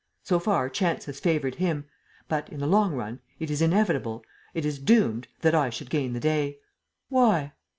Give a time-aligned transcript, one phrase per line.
[0.23, 1.85] So far, chance has favored him.
[2.27, 6.13] But, in the long run, it is inevitable, it is doomed that I should gain
[6.13, 6.57] the day."
[7.09, 7.53] "Why?"